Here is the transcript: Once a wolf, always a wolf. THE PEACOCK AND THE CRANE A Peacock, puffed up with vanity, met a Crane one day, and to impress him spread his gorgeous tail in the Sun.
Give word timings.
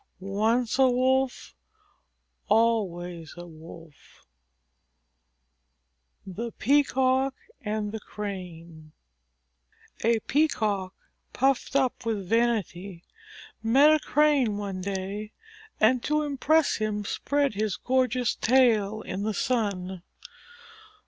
Once 0.19 0.79
a 0.79 0.89
wolf, 0.89 1.53
always 2.49 3.35
a 3.37 3.45
wolf. 3.45 4.25
THE 6.25 6.51
PEACOCK 6.53 7.35
AND 7.61 7.91
THE 7.91 7.99
CRANE 7.99 8.93
A 10.03 10.17
Peacock, 10.21 10.95
puffed 11.33 11.75
up 11.75 12.03
with 12.03 12.27
vanity, 12.27 13.03
met 13.61 13.93
a 13.93 13.99
Crane 13.99 14.57
one 14.57 14.81
day, 14.81 15.33
and 15.79 16.01
to 16.05 16.23
impress 16.23 16.77
him 16.77 17.05
spread 17.05 17.53
his 17.53 17.77
gorgeous 17.77 18.33
tail 18.33 19.01
in 19.03 19.21
the 19.21 19.35
Sun. 19.35 20.01